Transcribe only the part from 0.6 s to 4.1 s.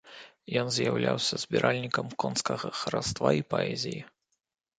Ён з'яўляўся збіральнікам конскага хараства і паэзіі.